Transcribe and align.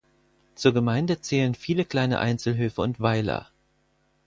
Zur 0.55 0.73
Gemeinde 0.73 1.21
zählen 1.21 1.53
viele 1.53 1.85
kleine 1.85 2.17
Einzelhöfe 2.17 2.81
und 2.81 3.01
Weiler. 3.01 3.51